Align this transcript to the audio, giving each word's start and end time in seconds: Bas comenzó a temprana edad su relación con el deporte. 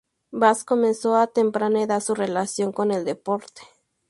Bas 0.31 0.63
comenzó 0.65 1.15
a 1.15 1.27
temprana 1.27 1.83
edad 1.83 1.99
su 1.99 2.15
relación 2.15 2.71
con 2.71 2.91
el 2.91 3.05
deporte. 3.05 3.61